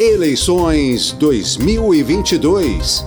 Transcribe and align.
Eleições 0.00 1.12
2022. 1.12 3.06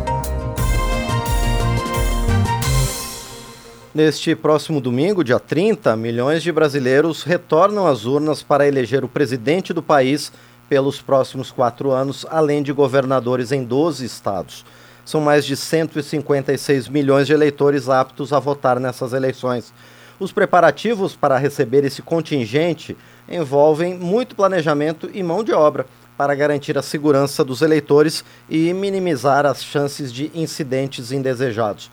Neste 3.94 4.34
próximo 4.34 4.80
domingo, 4.80 5.22
dia 5.22 5.38
30, 5.38 5.98
milhões 5.98 6.42
de 6.42 6.50
brasileiros 6.50 7.24
retornam 7.24 7.86
às 7.86 8.06
urnas 8.06 8.42
para 8.42 8.66
eleger 8.66 9.04
o 9.04 9.10
presidente 9.10 9.74
do 9.74 9.84
país 9.84 10.32
pelos 10.70 11.02
próximos 11.02 11.52
quatro 11.52 11.92
anos, 11.92 12.26
além 12.30 12.64
de 12.64 12.72
governadores 12.72 13.52
em 13.52 13.66
12 13.66 14.06
estados. 14.06 14.64
São 15.04 15.20
mais 15.20 15.46
de 15.46 15.58
156 15.58 16.88
milhões 16.88 17.28
de 17.28 17.34
eleitores 17.34 17.90
aptos 17.90 18.32
a 18.32 18.40
votar 18.40 18.80
nessas 18.80 19.12
eleições. 19.12 19.74
Os 20.18 20.32
preparativos 20.32 21.18
para 21.18 21.38
receber 21.38 21.84
esse 21.84 22.02
contingente 22.02 22.96
envolvem 23.28 23.94
muito 23.94 24.38
planejamento 24.38 25.10
e 25.14 25.22
mão 25.22 25.44
de 25.44 25.52
obra 25.52 25.86
para 26.18 26.34
garantir 26.34 26.78
a 26.78 26.82
segurança 26.82 27.44
dos 27.44 27.62
eleitores 27.62 28.26
e 28.50 28.74
minimizar 28.74 29.46
as 29.46 29.64
chances 29.64 30.12
de 30.12 30.32
incidentes 30.34 31.12
indesejados. 31.12 31.92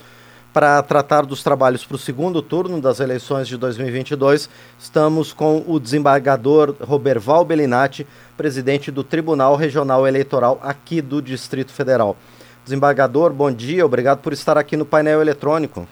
Para 0.54 0.80
tratar 0.82 1.26
dos 1.26 1.42
trabalhos 1.42 1.84
para 1.84 1.96
o 1.96 1.98
segundo 1.98 2.40
turno 2.40 2.80
das 2.80 3.00
eleições 3.00 3.48
de 3.48 3.56
2022, 3.56 4.48
estamos 4.78 5.32
com 5.32 5.64
o 5.66 5.80
desembargador 5.80 6.76
Roberval 6.80 7.44
Bellinati, 7.44 8.06
presidente 8.36 8.92
do 8.92 9.02
Tribunal 9.02 9.56
Regional 9.56 10.06
Eleitoral 10.06 10.60
aqui 10.62 11.02
do 11.02 11.20
Distrito 11.20 11.72
Federal. 11.72 12.16
Desembargador, 12.64 13.32
bom 13.32 13.50
dia, 13.50 13.84
obrigado 13.84 14.20
por 14.20 14.32
estar 14.32 14.56
aqui 14.56 14.76
no 14.76 14.86
painel 14.86 15.20
eletrônico. 15.20 15.88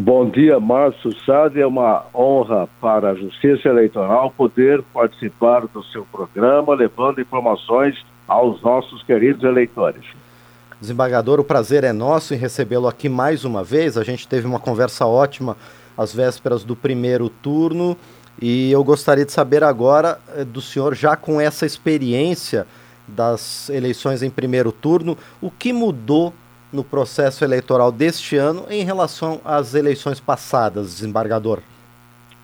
Bom 0.00 0.30
dia, 0.30 0.60
Márcio 0.60 1.10
Sade. 1.26 1.60
É 1.60 1.66
uma 1.66 2.04
honra 2.14 2.68
para 2.80 3.10
a 3.10 3.14
Justiça 3.16 3.68
Eleitoral 3.68 4.30
poder 4.30 4.80
participar 4.94 5.66
do 5.66 5.82
seu 5.86 6.06
programa, 6.06 6.72
levando 6.72 7.20
informações 7.20 7.96
aos 8.28 8.62
nossos 8.62 9.02
queridos 9.02 9.42
eleitores. 9.42 10.04
Desembargador, 10.80 11.40
o 11.40 11.44
prazer 11.44 11.82
é 11.82 11.92
nosso 11.92 12.32
em 12.32 12.36
recebê-lo 12.36 12.86
aqui 12.86 13.08
mais 13.08 13.44
uma 13.44 13.64
vez. 13.64 13.98
A 13.98 14.04
gente 14.04 14.28
teve 14.28 14.46
uma 14.46 14.60
conversa 14.60 15.04
ótima 15.04 15.56
às 15.96 16.14
vésperas 16.14 16.62
do 16.62 16.76
primeiro 16.76 17.28
turno 17.28 17.96
e 18.40 18.70
eu 18.70 18.84
gostaria 18.84 19.24
de 19.24 19.32
saber 19.32 19.64
agora 19.64 20.20
eh, 20.36 20.44
do 20.44 20.62
senhor, 20.62 20.94
já 20.94 21.16
com 21.16 21.40
essa 21.40 21.66
experiência 21.66 22.68
das 23.08 23.68
eleições 23.68 24.22
em 24.22 24.30
primeiro 24.30 24.70
turno, 24.70 25.18
o 25.42 25.50
que 25.50 25.72
mudou 25.72 26.32
no 26.72 26.84
processo 26.84 27.44
eleitoral 27.44 27.90
deste 27.90 28.36
ano 28.36 28.66
em 28.68 28.84
relação 28.84 29.40
às 29.44 29.74
eleições 29.74 30.20
passadas, 30.20 30.94
desembargador? 30.94 31.60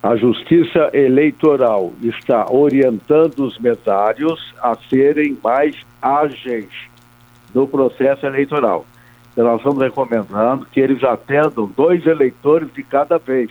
A 0.03 0.17
Justiça 0.17 0.91
Eleitoral 0.93 1.93
está 2.03 2.53
orientando 2.53 3.47
os 3.47 3.59
mesários 3.59 4.55
a 4.63 4.77
serem 4.91 5.39
mais 5.43 5.75
ágeis 6.03 6.69
no 7.55 7.67
processo 7.67 8.27
eleitoral. 8.27 8.85
Então, 9.33 9.45
nós 9.45 9.57
estamos 9.57 9.83
recomendando 9.83 10.67
que 10.67 10.79
eles 10.79 11.03
atendam 11.03 11.71
dois 11.75 12.07
eleitores 12.07 12.73
de 12.75 12.83
cada 12.83 13.19
vez. 13.19 13.51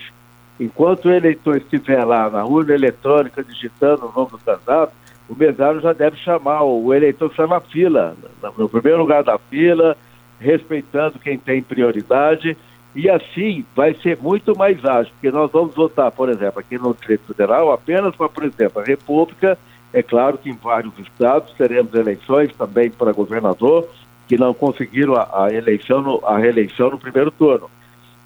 Enquanto 0.58 1.06
o 1.06 1.12
eleitor 1.12 1.56
estiver 1.56 2.04
lá 2.04 2.30
na 2.30 2.44
urna 2.44 2.72
eletrônica 2.72 3.42
digitando 3.42 4.06
o 4.06 4.12
nome 4.16 4.30
do 4.30 4.38
candidato, 4.38 4.92
o 5.28 5.34
mesário 5.34 5.80
já 5.80 5.92
deve 5.92 6.16
chamar 6.18 6.62
o 6.62 6.94
eleitor 6.94 7.28
que 7.30 7.34
está 7.34 7.46
na 7.46 7.60
fila, 7.60 8.16
no 8.56 8.68
primeiro 8.68 8.98
lugar 8.98 9.24
da 9.24 9.38
fila, 9.38 9.96
respeitando 10.38 11.18
quem 11.18 11.38
tem 11.38 11.62
prioridade, 11.62 12.56
e 12.94 13.10
assim 13.10 13.64
vai 13.74 13.94
ser 13.94 14.18
muito 14.18 14.56
mais 14.56 14.84
ágil, 14.84 15.12
porque 15.14 15.30
nós 15.30 15.50
vamos 15.50 15.74
votar, 15.74 16.12
por 16.12 16.28
exemplo, 16.28 16.60
aqui 16.60 16.78
no 16.78 16.94
Distrito 16.94 17.26
Federal, 17.26 17.72
apenas 17.72 18.14
para, 18.14 18.28
por 18.28 18.44
exemplo, 18.44 18.80
a 18.80 18.84
República. 18.84 19.58
É 19.92 20.02
claro 20.02 20.38
que 20.38 20.50
em 20.50 20.54
vários 20.54 20.96
estados 20.98 21.52
teremos 21.54 21.92
eleições 21.94 22.54
também 22.56 22.90
para 22.90 23.12
governador, 23.12 23.88
que 24.28 24.38
não 24.38 24.54
conseguiram 24.54 25.14
a, 25.14 25.46
a 25.46 25.52
eleição, 25.52 26.02
no, 26.02 26.24
a 26.24 26.38
reeleição 26.38 26.90
no 26.90 26.98
primeiro 26.98 27.30
turno. 27.30 27.68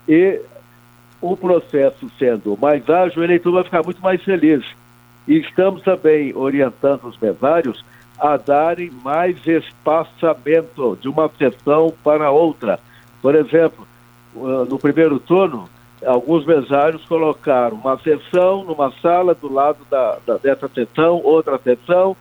E 0.06 0.40
o 1.20 1.36
processo 1.36 2.10
sendo 2.18 2.56
mais 2.60 2.88
ágil, 2.88 3.22
o 3.22 3.24
eleitor 3.24 3.52
vai 3.52 3.64
ficar 3.64 3.82
muito 3.82 4.02
mais 4.02 4.22
feliz. 4.22 4.64
E 5.26 5.38
estamos 5.38 5.82
também 5.82 6.34
orientando 6.34 7.04
os 7.04 7.18
mesários 7.18 7.84
a 8.18 8.36
darem 8.36 8.90
mais 9.02 9.36
espaçamento 9.46 10.98
de 11.00 11.08
uma 11.08 11.30
sessão 11.38 11.92
para 12.02 12.30
outra. 12.30 12.80
Por 13.22 13.34
exemplo, 13.34 13.86
uh, 14.34 14.64
no 14.64 14.78
primeiro 14.78 15.18
turno, 15.18 15.68
alguns 16.04 16.44
mesários 16.44 17.04
colocaram 17.04 17.76
uma 17.76 17.98
sessão 17.98 18.64
numa 18.64 18.92
sala 19.00 19.34
do 19.34 19.52
lado 19.52 19.78
da, 19.90 20.18
da, 20.26 20.36
dessa 20.36 20.68
sessão, 20.68 21.20
outra 21.22 21.58
sessão. 21.58 22.16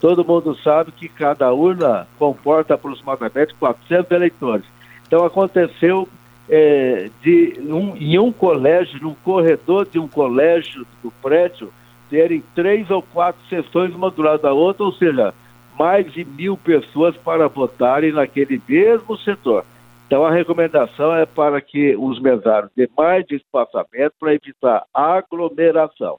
Todo 0.00 0.24
mundo 0.24 0.56
sabe 0.62 0.90
que 0.92 1.08
cada 1.08 1.52
urna 1.52 2.08
comporta 2.18 2.74
aproximadamente 2.74 3.54
400 3.54 4.10
eleitores. 4.10 4.64
Então 5.06 5.24
aconteceu 5.24 6.08
é, 6.48 7.10
de 7.22 7.60
um, 7.60 7.96
em 7.96 8.18
um 8.18 8.32
colégio, 8.32 9.00
num 9.00 9.14
corredor 9.14 9.86
de 9.86 9.98
um 9.98 10.08
colégio 10.08 10.86
do 11.02 11.10
prédio, 11.22 11.72
terem 12.10 12.42
três 12.54 12.90
ou 12.90 13.00
quatro 13.00 13.40
sessões 13.48 13.94
uma 13.94 14.10
do 14.10 14.22
lado 14.22 14.42
da 14.42 14.52
outra, 14.52 14.84
ou 14.84 14.92
seja, 14.92 15.32
mais 15.78 16.10
de 16.12 16.24
mil 16.24 16.56
pessoas 16.56 17.16
para 17.18 17.48
votarem 17.48 18.12
naquele 18.12 18.60
mesmo 18.68 19.16
setor. 19.18 19.64
Então, 20.06 20.24
a 20.24 20.30
recomendação 20.30 21.14
é 21.14 21.24
para 21.24 21.60
que 21.60 21.96
os 21.96 22.20
mesários 22.20 22.70
dêem 22.76 22.88
mais 22.96 23.24
espaçamento 23.30 24.12
para 24.20 24.34
evitar 24.34 24.84
aglomeração. 24.92 26.18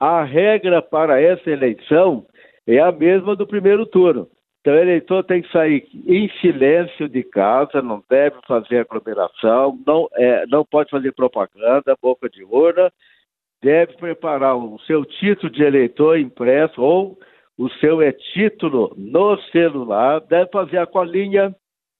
A 0.00 0.24
regra 0.24 0.82
para 0.82 1.20
essa 1.20 1.48
eleição 1.48 2.26
é 2.66 2.80
a 2.80 2.90
mesma 2.90 3.36
do 3.36 3.46
primeiro 3.46 3.86
turno. 3.86 4.28
Então, 4.60 4.74
o 4.74 4.78
eleitor 4.78 5.24
tem 5.24 5.42
que 5.42 5.52
sair 5.52 5.86
em 6.06 6.28
silêncio 6.40 7.08
de 7.08 7.22
casa, 7.22 7.80
não 7.80 8.02
deve 8.08 8.36
fazer 8.46 8.78
aglomeração, 8.78 9.78
não, 9.86 10.08
é, 10.14 10.44
não 10.46 10.64
pode 10.64 10.90
fazer 10.90 11.12
propaganda, 11.12 11.96
boca 12.02 12.28
de 12.28 12.44
urna, 12.44 12.92
deve 13.62 13.92
preparar 13.94 14.56
o 14.56 14.78
seu 14.80 15.04
título 15.04 15.50
de 15.50 15.62
eleitor 15.62 16.18
impresso 16.18 16.82
ou 16.82 17.16
o 17.62 17.70
seu 17.78 18.02
é 18.02 18.10
título 18.10 18.92
no 18.96 19.40
celular, 19.52 20.20
deve 20.22 20.50
fazer 20.50 20.78
a 20.78 20.86
colinha, 20.86 21.54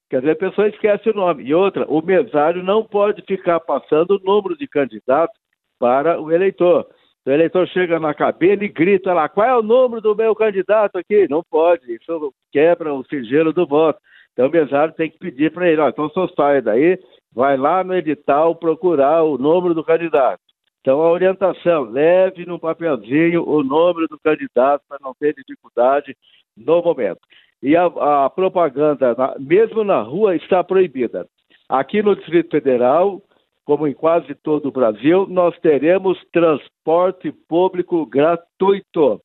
quer 0.09 0.19
dizer, 0.19 0.31
a 0.31 0.35
pessoa 0.35 0.67
esquece 0.67 1.09
o 1.09 1.13
nome. 1.13 1.45
E 1.45 1.55
outra, 1.55 1.85
o 1.87 2.01
mesário 2.01 2.61
não 2.61 2.83
pode 2.83 3.21
ficar 3.21 3.61
passando 3.61 4.17
o 4.17 4.19
número 4.19 4.57
de 4.57 4.67
candidatos 4.67 5.39
para 5.79 6.19
o 6.19 6.29
eleitor. 6.33 6.85
O 7.25 7.29
eleitor 7.29 7.65
chega 7.69 7.97
na 7.97 8.13
cabine 8.13 8.65
e 8.65 8.67
grita 8.67 9.13
lá, 9.13 9.29
qual 9.29 9.47
é 9.47 9.55
o 9.57 9.63
número 9.63 10.01
do 10.01 10.13
meu 10.13 10.35
candidato 10.35 10.97
aqui? 10.97 11.29
Não 11.29 11.41
pode, 11.49 11.95
isso 11.95 12.33
quebra 12.51 12.93
o 12.93 13.05
sigilo 13.05 13.53
do 13.53 13.65
voto. 13.65 13.97
Então 14.33 14.49
o 14.49 14.51
mesário 14.51 14.93
tem 14.95 15.09
que 15.09 15.17
pedir 15.17 15.53
para 15.53 15.69
ele, 15.69 15.79
ó, 15.79 15.87
então 15.87 16.09
só 16.09 16.27
sai 16.35 16.61
daí, 16.61 16.99
vai 17.33 17.55
lá 17.55 17.85
no 17.85 17.95
edital 17.95 18.53
procurar 18.53 19.23
o 19.23 19.37
número 19.37 19.73
do 19.73 19.83
candidato. 19.83 20.41
Então, 20.83 21.01
a 21.01 21.09
orientação, 21.09 21.83
leve 21.83 22.45
no 22.45 22.59
papelzinho 22.59 23.47
o 23.47 23.63
nome 23.63 24.05
do 24.09 24.19
candidato 24.19 24.83
para 24.89 24.97
não 25.01 25.13
ter 25.13 25.33
dificuldade 25.33 26.13
no 26.57 26.83
momento. 26.83 27.21
E 27.61 27.73
a, 27.77 27.85
a 28.25 28.29
propaganda, 28.29 29.15
na, 29.15 29.33
mesmo 29.39 29.85
na 29.85 30.01
rua, 30.01 30.35
está 30.35 30.61
proibida. 30.61 31.25
Aqui 31.69 32.03
no 32.03 32.17
Distrito 32.17 32.51
Federal, 32.51 33.21
como 33.63 33.87
em 33.87 33.93
quase 33.93 34.35
todo 34.35 34.67
o 34.67 34.71
Brasil, 34.73 35.25
nós 35.29 35.57
teremos 35.59 36.21
transporte 36.33 37.31
público 37.47 38.05
gratuito. 38.05 39.21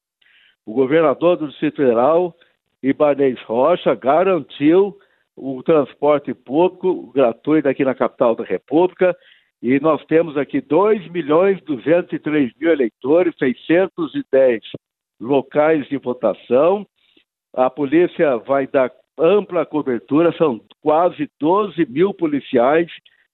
O 0.65 0.73
governador 0.73 1.39
do 1.39 1.49
Distrito 1.49 1.79
Federal, 1.79 2.37
Ibanez 2.81 3.43
Rocha, 3.43 3.97
garantiu 3.97 4.97
o 5.37 5.61
transporte 5.65 6.33
público 6.33 7.11
gratuito 7.13 7.69
aqui 7.69 7.85
na 7.85 7.97
capital 7.97 8.37
da 8.37 8.45
República 8.45 9.17
e 9.63 9.81
nós 9.81 10.05
temos 10.07 10.37
aqui 10.37 10.61
2 10.61 11.09
milhões 11.11 11.61
203 11.63 12.53
mil 12.61 12.71
eleitores, 12.71 13.35
610 13.39 14.63
locais 15.21 15.89
de 15.89 15.97
votação. 15.97 16.87
A 17.55 17.69
polícia 17.69 18.37
vai 18.39 18.67
dar 18.67 18.93
ampla 19.19 19.67
cobertura, 19.67 20.33
são 20.37 20.61
quase 20.81 21.29
12 21.41 21.87
mil 21.87 22.15
policiais 22.15 22.89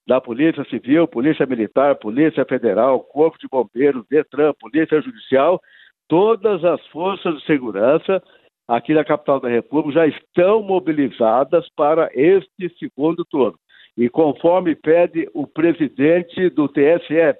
da 0.06 0.20
Polícia 0.20 0.64
Civil, 0.64 1.06
Polícia 1.08 1.46
Militar, 1.46 1.96
Polícia 1.96 2.44
Federal, 2.44 3.00
Corpo 3.00 3.38
de 3.38 3.48
Bombeiros, 3.48 4.06
Detran, 4.08 4.52
Polícia 4.60 5.00
Judicial, 5.00 5.60
todas 6.08 6.64
as 6.64 6.84
forças 6.88 7.36
de 7.38 7.46
segurança 7.46 8.22
aqui 8.68 8.94
na 8.94 9.04
capital 9.04 9.40
da 9.40 9.48
República 9.48 10.00
já 10.00 10.06
estão 10.06 10.62
mobilizadas 10.62 11.66
para 11.76 12.10
este 12.14 12.68
segundo 12.78 13.24
turno. 13.24 13.58
E 13.96 14.08
conforme 14.08 14.74
pede 14.74 15.28
o 15.32 15.46
presidente 15.46 16.50
do 16.50 16.68
TSE, 16.68 17.38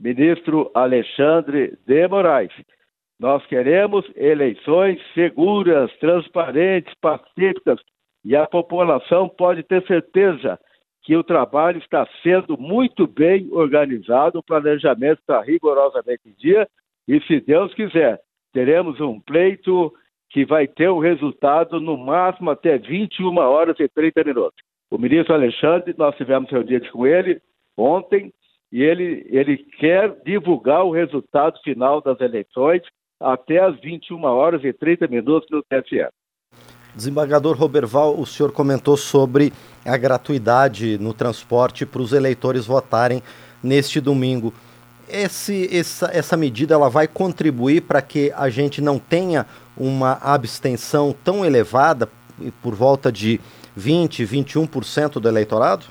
ministro 0.00 0.70
Alexandre 0.74 1.78
de 1.86 2.08
Moraes, 2.08 2.52
nós 3.20 3.46
queremos 3.46 4.04
eleições 4.16 5.00
seguras, 5.14 5.96
transparentes, 5.98 6.92
pacíficas 7.00 7.78
e 8.24 8.34
a 8.34 8.46
população 8.46 9.28
pode 9.28 9.62
ter 9.62 9.86
certeza 9.86 10.58
que 11.02 11.16
o 11.16 11.22
trabalho 11.22 11.78
está 11.78 12.06
sendo 12.22 12.56
muito 12.58 13.06
bem 13.06 13.48
organizado, 13.52 14.38
o 14.38 14.42
planejamento 14.42 15.20
está 15.20 15.40
rigorosamente 15.40 16.22
em 16.26 16.32
dia 16.32 16.68
e, 17.06 17.20
se 17.22 17.40
Deus 17.40 17.72
quiser, 17.74 18.20
teremos 18.52 19.00
um 19.00 19.20
pleito 19.20 19.92
que 20.30 20.44
vai 20.44 20.66
ter 20.66 20.88
o 20.88 20.98
resultado 20.98 21.80
no 21.80 21.96
máximo 21.96 22.50
até 22.50 22.78
21 22.78 23.36
horas 23.38 23.78
e 23.78 23.88
30 23.88 24.24
minutos. 24.24 24.71
O 24.92 24.98
ministro 24.98 25.32
Alexandre, 25.32 25.94
nós 25.96 26.14
tivemos 26.16 26.50
reunidos 26.50 26.90
com 26.90 27.06
ele 27.06 27.40
ontem 27.78 28.30
e 28.70 28.82
ele, 28.82 29.26
ele 29.30 29.56
quer 29.56 30.14
divulgar 30.22 30.84
o 30.84 30.92
resultado 30.92 31.58
final 31.64 32.02
das 32.02 32.20
eleições 32.20 32.82
até 33.18 33.58
as 33.58 33.80
21 33.80 34.22
horas 34.24 34.62
e 34.62 34.70
30 34.70 35.08
minutos 35.08 35.48
no 35.50 35.62
TSE. 35.62 36.06
Desembargador 36.94 37.56
Roberval, 37.56 38.20
o 38.20 38.26
senhor 38.26 38.52
comentou 38.52 38.94
sobre 38.98 39.50
a 39.82 39.96
gratuidade 39.96 40.98
no 40.98 41.14
transporte 41.14 41.86
para 41.86 42.02
os 42.02 42.12
eleitores 42.12 42.66
votarem 42.66 43.22
neste 43.62 43.98
domingo. 43.98 44.52
Esse, 45.08 45.74
essa, 45.74 46.10
essa 46.12 46.36
medida 46.36 46.74
ela 46.74 46.90
vai 46.90 47.08
contribuir 47.08 47.80
para 47.80 48.02
que 48.02 48.30
a 48.36 48.50
gente 48.50 48.82
não 48.82 48.98
tenha 48.98 49.46
uma 49.74 50.18
abstenção 50.20 51.16
tão 51.24 51.46
elevada, 51.46 52.10
por 52.62 52.74
volta 52.74 53.10
de 53.10 53.40
20, 53.76 54.24
21% 54.24 55.20
do 55.20 55.28
eleitorado? 55.28 55.84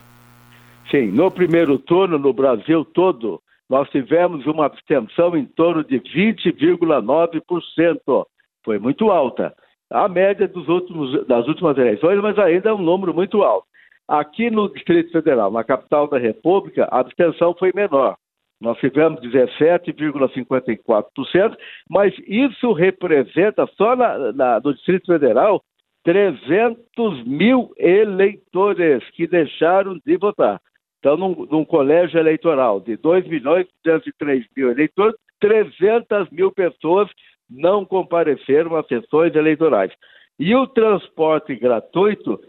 Sim, 0.89 1.11
no 1.11 1.29
primeiro 1.31 1.77
turno, 1.79 2.19
no 2.19 2.33
Brasil 2.33 2.83
todo, 2.83 3.41
nós 3.69 3.89
tivemos 3.89 4.45
uma 4.45 4.65
abstenção 4.65 5.37
em 5.37 5.45
torno 5.45 5.81
de 5.83 5.99
20,9%. 5.99 8.25
Foi 8.63 8.77
muito 8.77 9.09
alta. 9.09 9.55
A 9.89 10.07
média 10.09 10.47
dos 10.47 10.67
últimos, 10.67 11.25
das 11.25 11.47
últimas 11.47 11.75
eleições, 11.77 12.21
mas 12.21 12.37
ainda 12.37 12.69
é 12.69 12.73
um 12.73 12.81
número 12.81 13.13
muito 13.13 13.41
alto. 13.43 13.65
Aqui 14.07 14.49
no 14.49 14.67
Distrito 14.67 15.11
Federal, 15.11 15.51
na 15.51 15.63
capital 15.63 16.07
da 16.07 16.17
República, 16.17 16.87
a 16.91 16.99
abstenção 16.99 17.55
foi 17.57 17.71
menor. 17.73 18.17
Nós 18.59 18.75
tivemos 18.77 19.21
17,54%, 19.21 21.55
mas 21.89 22.13
isso 22.27 22.73
representa, 22.73 23.65
só 23.77 23.95
na, 23.95 24.33
na, 24.33 24.59
no 24.59 24.73
Distrito 24.73 25.05
Federal, 25.05 25.63
300 26.03 27.25
mil 27.25 27.71
eleitores 27.77 29.03
que 29.11 29.27
deixaram 29.27 29.99
de 30.05 30.17
votar. 30.17 30.59
Então, 30.99 31.17
num, 31.17 31.47
num 31.49 31.65
colégio 31.65 32.19
eleitoral 32.19 32.79
de 32.79 32.95
2 32.97 33.27
milhões 33.27 33.65
e 33.65 33.89
203 33.89 34.45
mil 34.55 34.71
eleitores, 34.71 35.15
300 35.39 36.29
mil 36.29 36.51
pessoas 36.51 37.09
não 37.49 37.83
compareceram 37.83 38.75
às 38.75 38.87
sessões 38.87 39.35
eleitorais. 39.35 39.91
E 40.39 40.55
o 40.55 40.67
transporte 40.67 41.55
gratuito 41.55 42.39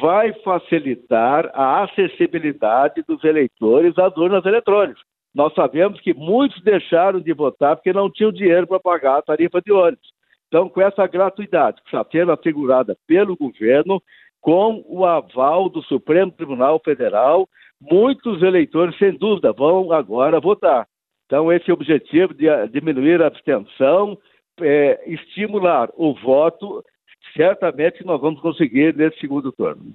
vai 0.00 0.32
facilitar 0.44 1.50
a 1.54 1.82
acessibilidade 1.84 3.02
dos 3.06 3.22
eleitores 3.24 3.98
às 3.98 4.16
urnas 4.16 4.44
eletrônicas. 4.44 5.02
Nós 5.34 5.52
sabemos 5.54 6.00
que 6.00 6.14
muitos 6.14 6.62
deixaram 6.62 7.20
de 7.20 7.32
votar 7.32 7.76
porque 7.76 7.92
não 7.92 8.10
tinham 8.10 8.30
dinheiro 8.30 8.66
para 8.66 8.78
pagar 8.78 9.18
a 9.18 9.22
tarifa 9.22 9.60
de 9.60 9.72
ônibus. 9.72 10.12
Então, 10.52 10.68
com 10.68 10.82
essa 10.82 11.06
gratuidade 11.06 11.80
que 11.80 11.88
está 11.88 12.04
sendo 12.12 12.30
assegurada 12.30 12.94
pelo 13.06 13.34
governo, 13.34 14.02
com 14.38 14.84
o 14.86 15.06
aval 15.06 15.70
do 15.70 15.82
Supremo 15.84 16.30
Tribunal 16.30 16.78
Federal, 16.84 17.48
muitos 17.80 18.42
eleitores, 18.42 18.94
sem 18.98 19.16
dúvida, 19.16 19.50
vão 19.50 19.90
agora 19.92 20.38
votar. 20.38 20.86
Então, 21.24 21.50
esse 21.50 21.72
objetivo 21.72 22.34
de 22.34 22.48
diminuir 22.68 23.22
a 23.22 23.28
abstenção, 23.28 24.18
é, 24.60 25.00
estimular 25.10 25.88
o 25.96 26.12
voto, 26.12 26.84
certamente 27.34 28.04
nós 28.04 28.20
vamos 28.20 28.38
conseguir 28.42 28.94
nesse 28.94 29.20
segundo 29.20 29.50
turno. 29.52 29.94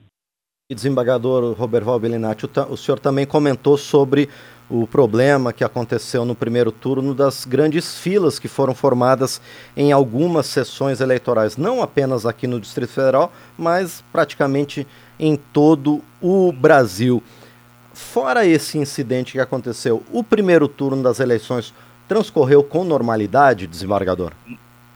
E 0.70 0.76
desembargador 0.76 1.54
Roberval 1.54 1.98
Bellinati, 1.98 2.46
o 2.70 2.76
senhor 2.76 3.00
também 3.00 3.26
comentou 3.26 3.78
sobre 3.78 4.28
o 4.70 4.86
problema 4.86 5.54
que 5.54 5.64
aconteceu 5.64 6.26
no 6.26 6.36
primeiro 6.36 6.74
turno 6.74 7.16
das 7.16 7.46
grandes 7.46 7.98
filas 7.98 8.38
que 8.38 8.50
foram 8.50 8.76
formadas 8.76 9.42
em 9.78 9.94
algumas 9.94 10.46
sessões 10.46 11.00
eleitorais, 11.00 11.56
não 11.56 11.82
apenas 11.82 12.26
aqui 12.26 12.48
no 12.48 12.60
Distrito 12.60 12.92
Federal, 12.92 13.32
mas 13.58 14.04
praticamente 14.12 14.86
em 15.18 15.38
todo 15.38 16.02
o 16.22 16.52
Brasil. 16.52 17.24
Fora 17.94 18.46
esse 18.46 18.78
incidente 18.78 19.32
que 19.32 19.40
aconteceu, 19.40 20.04
o 20.12 20.22
primeiro 20.22 20.68
turno 20.68 21.02
das 21.02 21.22
eleições 21.22 21.74
transcorreu 22.10 22.62
com 22.62 22.84
normalidade, 22.84 23.68
desembargador? 23.68 24.34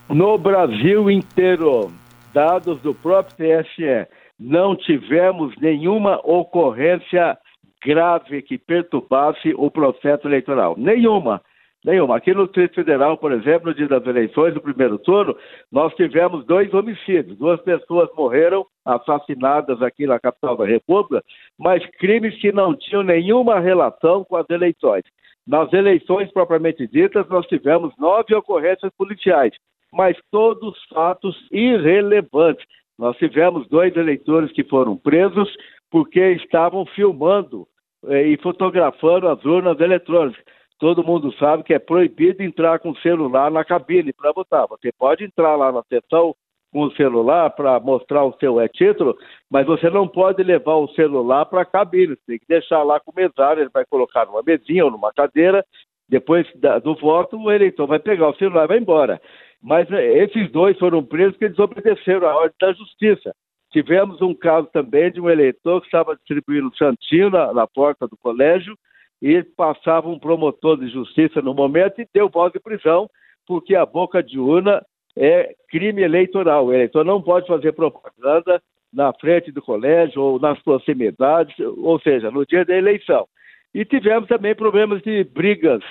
No 0.10 0.38
Brasil 0.38 1.10
inteiro, 1.10 1.94
dados 2.34 2.78
do 2.82 2.94
próprio 2.94 3.38
TSE, 3.38 4.10
não 4.42 4.76
tivemos 4.76 5.56
nenhuma 5.62 6.20
ocorrência 6.24 7.38
grave 7.86 8.42
que 8.42 8.58
perturbasse 8.58 9.54
o 9.56 9.70
processo 9.70 10.28
eleitoral. 10.28 10.74
Nenhuma. 10.78 11.42
Nenhuma. 11.86 12.18
Aqui 12.18 12.34
no 12.34 12.46
Distrito 12.46 12.76
Federal, 12.76 13.18
por 13.18 13.32
exemplo, 13.32 13.70
no 13.70 13.76
dia 13.76 13.88
das 13.88 14.06
eleições, 14.06 14.54
no 14.54 14.62
primeiro 14.62 14.98
turno, 14.98 15.36
nós 15.72 15.94
tivemos 15.96 16.44
dois 16.46 16.74
homicídios. 16.74 17.38
Duas 17.38 17.62
pessoas 17.62 18.10
morreram 18.16 18.66
assassinadas 18.84 19.80
aqui 19.82 20.08
na 20.08 20.20
capital 20.20 20.58
da 20.58 20.66
República, 20.66 21.24
mas 21.58 21.86
crimes 21.98 22.36
que 22.40 22.52
não 22.52 22.76
tinham 22.76 23.04
nenhuma 23.04 23.60
relação 23.60 24.24
com 24.24 24.38
as 24.38 24.50
eleições. 24.50 25.04
Nas 25.48 25.72
eleições 25.74 26.32
propriamente 26.32 26.88
ditas, 26.88 27.28
nós 27.30 27.46
tivemos 27.48 27.94
nove 27.98 28.34
ocorrências 28.34 28.92
policiais, 28.98 29.54
mas 29.94 30.18
todos 30.32 30.78
fatos 30.94 31.36
irrelevantes. 31.52 32.66
Nós 32.98 33.18
tivemos 33.18 33.68
dois 33.68 33.96
eleitores 33.96 34.52
que 34.52 34.64
foram 34.64 34.96
presos 34.96 35.50
porque 35.90 36.20
estavam 36.34 36.86
filmando 36.86 37.68
eh, 38.08 38.28
e 38.28 38.38
fotografando 38.38 39.28
as 39.28 39.44
urnas 39.44 39.80
eletrônicas. 39.80 40.42
Todo 40.80 41.04
mundo 41.04 41.32
sabe 41.34 41.64
que 41.64 41.74
é 41.74 41.80
proibido 41.80 42.42
entrar 42.42 42.80
com 42.80 42.90
o 42.90 42.98
celular 42.98 43.52
na 43.52 43.64
cabine 43.64 44.12
para 44.12 44.32
votar. 44.32 44.68
Você 44.68 44.92
pode 44.92 45.24
entrar 45.24 45.56
lá 45.56 45.72
na 45.72 45.84
sessão 45.84 46.36
com 46.72 46.86
o 46.86 46.96
celular 46.96 47.50
para 47.52 47.80
mostrar 47.80 48.24
o 48.24 48.36
seu 48.40 48.60
é, 48.60 48.68
título, 48.68 49.16
mas 49.50 49.68
você 49.68 49.90
não 49.90 50.08
pode 50.08 50.42
levar 50.42 50.76
o 50.76 50.88
celular 50.94 51.46
para 51.46 51.62
a 51.62 51.66
cabine. 51.66 52.16
Você 52.16 52.22
tem 52.26 52.40
que 52.40 52.48
deixar 52.48 52.82
lá 52.82 53.00
com 53.00 53.12
o 53.12 53.16
mesário, 53.16 53.62
ele 53.62 53.70
vai 53.74 53.86
colocar 53.86 54.26
numa 54.26 54.42
mesinha 54.42 54.86
ou 54.86 54.92
numa 54.92 55.14
cadeira. 55.14 55.64
Depois 56.12 56.46
do 56.84 56.94
voto, 56.96 57.38
o 57.38 57.50
eleitor 57.50 57.88
vai 57.88 57.98
pegar 57.98 58.28
o 58.28 58.36
celular 58.36 58.66
e 58.66 58.68
vai 58.68 58.78
embora. 58.80 59.22
Mas 59.64 59.90
eh, 59.90 60.24
esses 60.24 60.52
dois 60.52 60.78
foram 60.78 61.02
presos 61.02 61.38
porque 61.38 61.48
desobedeceram 61.48 62.28
a 62.28 62.36
ordem 62.36 62.56
da 62.60 62.74
justiça. 62.74 63.34
Tivemos 63.72 64.22
um 64.22 64.34
caso 64.34 64.68
também 64.74 65.10
de 65.10 65.22
um 65.22 65.30
eleitor 65.30 65.80
que 65.80 65.88
estava 65.88 66.18
distribuindo 66.18 66.76
santinho 66.76 67.30
na, 67.30 67.54
na 67.54 67.66
porta 67.66 68.10
do 68.10 68.18
colégio 68.18 68.78
e 69.22 69.42
passava 69.56 70.10
um 70.10 70.20
promotor 70.20 70.78
de 70.78 70.90
justiça 70.90 71.42
no 71.42 71.54
momento 71.54 72.02
e 72.02 72.08
deu 72.14 72.28
voz 72.28 72.52
de 72.52 72.60
prisão, 72.60 73.08
porque 73.48 73.74
a 73.74 73.86
boca 73.86 74.22
de 74.22 74.38
urna 74.38 74.86
é 75.16 75.56
crime 75.70 76.02
eleitoral. 76.02 76.66
O 76.66 76.74
eleitor 76.74 77.06
não 77.06 77.22
pode 77.22 77.48
fazer 77.48 77.72
propaganda 77.72 78.62
na 78.92 79.14
frente 79.14 79.50
do 79.50 79.62
colégio 79.62 80.22
ou 80.22 80.40
nas 80.40 80.62
proximidades, 80.62 81.58
ou 81.60 81.98
seja, 82.02 82.30
no 82.30 82.46
dia 82.46 82.66
da 82.66 82.76
eleição. 82.76 83.26
E 83.74 83.86
tivemos 83.86 84.28
também 84.28 84.54
problemas 84.54 85.02
de 85.02 85.24
brigas, 85.24 85.82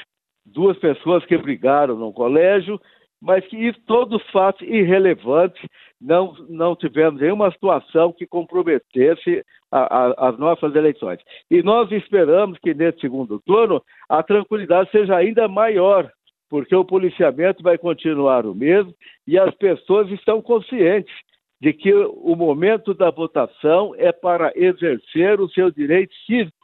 duas 0.53 0.77
pessoas 0.79 1.25
que 1.25 1.37
brigaram 1.37 1.97
no 1.97 2.13
colégio 2.13 2.81
mas 3.21 3.47
que 3.47 3.73
todos 3.87 4.23
fatos 4.31 4.67
irrelevantes, 4.67 5.63
não, 6.01 6.35
não 6.49 6.75
tivemos 6.75 7.21
nenhuma 7.21 7.51
situação 7.51 8.13
que 8.13 8.27
comprometesse 8.27 9.45
a, 9.71 9.81
a, 9.81 10.29
as 10.31 10.39
nossas 10.39 10.75
eleições. 10.75 11.21
E 11.51 11.63
nós 11.63 11.93
esperamos 11.93 12.59
que 12.59 12.73
nesse 12.73 13.01
segundo 13.01 13.39
turno 13.41 13.83
a 14.09 14.23
tranquilidade 14.23 14.91
seja 14.91 15.15
ainda 15.15 15.47
maior, 15.47 16.11
porque 16.49 16.75
o 16.75 16.85
policiamento 16.85 17.63
vai 17.63 17.77
continuar 17.77 18.47
o 18.47 18.55
mesmo 18.55 18.95
e 19.27 19.39
as 19.39 19.55
pessoas 19.57 20.11
estão 20.11 20.41
conscientes 20.41 21.15
de 21.61 21.75
que 21.75 21.93
o 21.93 22.35
momento 22.35 22.95
da 22.95 23.11
votação 23.11 23.95
é 23.99 24.11
para 24.11 24.51
exercer 24.57 25.39
o 25.39 25.51
seu 25.51 25.71
direito 25.71 26.15
cívico 26.27 26.57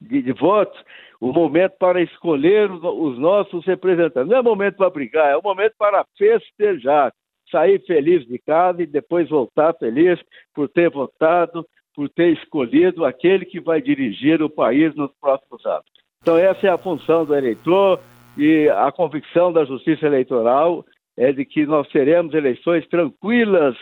de, 0.00 0.22
de 0.22 0.32
voto 0.32 0.76
o 1.20 1.32
momento 1.32 1.72
para 1.78 2.00
escolher 2.00 2.70
os 2.70 3.18
nossos 3.18 3.64
representantes. 3.66 4.30
Não 4.30 4.38
é 4.38 4.42
momento 4.42 4.76
para 4.76 4.88
brigar, 4.88 5.30
é 5.30 5.36
o 5.36 5.42
momento 5.42 5.74
para 5.78 6.04
festejar, 6.16 7.12
sair 7.50 7.84
feliz 7.84 8.26
de 8.26 8.38
casa 8.38 8.82
e 8.82 8.86
depois 8.86 9.28
voltar 9.28 9.74
feliz 9.74 10.18
por 10.54 10.68
ter 10.68 10.88
votado, 10.88 11.66
por 11.94 12.08
ter 12.08 12.32
escolhido 12.32 13.04
aquele 13.04 13.44
que 13.44 13.60
vai 13.60 13.82
dirigir 13.82 14.42
o 14.42 14.48
país 14.48 14.94
nos 14.94 15.10
próximos 15.20 15.64
anos. 15.66 15.84
Então, 16.22 16.38
essa 16.38 16.66
é 16.66 16.70
a 16.70 16.78
função 16.78 17.24
do 17.24 17.34
eleitor 17.34 18.00
e 18.38 18.68
a 18.70 18.90
convicção 18.90 19.52
da 19.52 19.64
Justiça 19.64 20.06
Eleitoral 20.06 20.84
é 21.16 21.32
de 21.32 21.44
que 21.44 21.66
nós 21.66 21.86
teremos 21.88 22.32
eleições 22.32 22.86
tranquilas, 22.88 23.76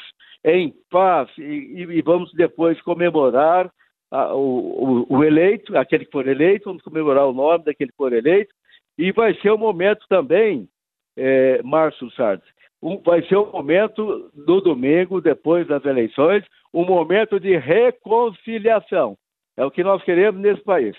em 0.45 0.73
paz, 0.91 1.29
e, 1.37 1.87
e 1.89 2.03
vamos 2.03 2.33
depois 2.33 2.81
comemorar 2.83 3.71
a, 4.11 4.35
o, 4.35 5.07
o, 5.09 5.25
eleito, 5.25 5.77
aquele 5.77 6.05
que 6.05 6.11
for 6.11 6.27
eleito, 6.27 6.67
vamos 6.67 6.83
comemorar 6.83 7.27
o 7.27 7.33
nome 7.33 7.65
daquele 7.65 7.91
que 7.91 7.97
for 7.97 8.13
eleito, 8.13 8.53
e 8.97 9.13
vai 9.13 9.35
ser 9.35 9.51
o 9.51 9.59
momento 9.59 10.05
também, 10.09 10.69
é, 11.17 11.63
Márcio 11.63 12.11
Sardes, 12.13 12.49
um, 12.83 12.99
vai 12.99 13.23
ser 13.27 13.37
o 13.37 13.51
momento 13.51 14.31
do 14.35 14.61
domingo, 14.61 15.21
depois 15.21 15.67
das 15.67 15.85
eleições, 15.85 16.45
um 16.73 16.85
momento 16.85 17.39
de 17.41 17.57
reconciliação. 17.57 19.17
É 19.57 19.65
o 19.65 19.71
que 19.71 19.83
nós 19.83 20.03
queremos 20.05 20.41
nesse 20.41 20.63
país. 20.63 20.97